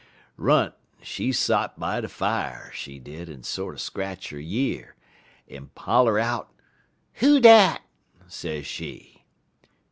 _"Runt 0.35 0.73
she 1.03 1.31
sot 1.31 1.79
by 1.79 2.01
de 2.01 2.07
fier, 2.09 2.71
she 2.73 2.97
did, 2.97 3.29
en 3.29 3.43
sorter 3.43 3.77
scratch 3.77 4.33
'er 4.33 4.39
year, 4.39 4.95
en 5.47 5.69
holler 5.77 6.17
out: 6.17 6.51
"'Who 7.19 7.39
dat?' 7.39 7.83
sez 8.27 8.65
she. 8.65 9.25